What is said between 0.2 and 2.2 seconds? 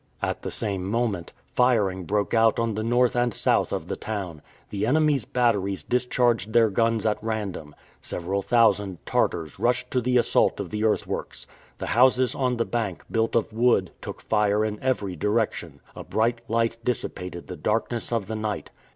At the same moment, firing